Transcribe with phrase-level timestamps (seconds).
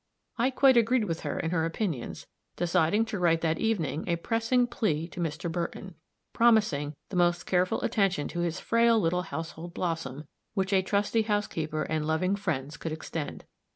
[0.39, 4.65] I quite agreed with her in her opinions, deciding to write that evening a pressing
[4.65, 5.47] plea to Mr.
[5.51, 5.93] Burton,
[6.33, 10.25] promising the most careful attention to his frail little household blossom
[10.55, 13.45] which a trusty housekeeper and loving friends could extend.